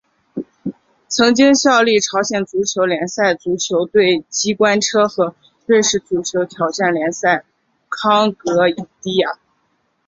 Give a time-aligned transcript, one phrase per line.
[1.07, 5.35] 曾经效力朝鲜足球联赛足球队机关车和
[5.67, 7.45] 瑞士足球挑战联赛
[7.87, 8.49] 康戈
[9.03, 9.37] 迪亚。